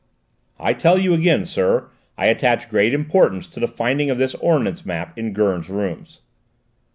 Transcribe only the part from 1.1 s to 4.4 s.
again, sir, I attach great importance to the finding of this